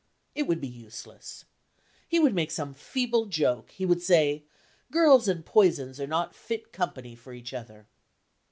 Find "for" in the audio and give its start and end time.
7.13-7.33